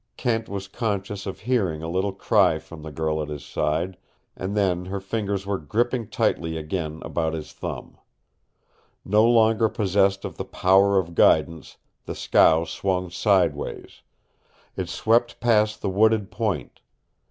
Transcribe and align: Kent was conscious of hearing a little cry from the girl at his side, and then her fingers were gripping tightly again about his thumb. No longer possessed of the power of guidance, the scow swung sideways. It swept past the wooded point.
Kent 0.17 0.49
was 0.49 0.67
conscious 0.67 1.27
of 1.27 1.41
hearing 1.41 1.83
a 1.83 1.87
little 1.87 2.11
cry 2.11 2.57
from 2.57 2.81
the 2.81 2.91
girl 2.91 3.21
at 3.21 3.29
his 3.29 3.45
side, 3.45 3.97
and 4.35 4.57
then 4.57 4.85
her 4.85 4.99
fingers 4.99 5.45
were 5.45 5.59
gripping 5.59 6.07
tightly 6.09 6.57
again 6.57 7.01
about 7.05 7.33
his 7.35 7.53
thumb. 7.53 7.99
No 9.05 9.23
longer 9.23 9.69
possessed 9.69 10.25
of 10.25 10.37
the 10.37 10.43
power 10.45 10.97
of 10.97 11.13
guidance, 11.13 11.77
the 12.05 12.15
scow 12.15 12.63
swung 12.65 13.11
sideways. 13.11 14.01
It 14.75 14.89
swept 14.89 15.39
past 15.39 15.83
the 15.83 15.89
wooded 15.91 16.31
point. 16.31 16.79